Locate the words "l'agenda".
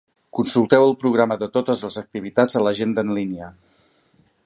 2.69-3.05